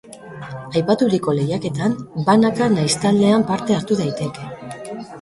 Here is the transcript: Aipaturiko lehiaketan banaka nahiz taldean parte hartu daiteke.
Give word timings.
Aipaturiko 0.79 1.35
lehiaketan 1.41 1.95
banaka 2.31 2.73
nahiz 2.79 2.99
taldean 3.07 3.49
parte 3.55 3.81
hartu 3.81 4.03
daiteke. 4.05 4.53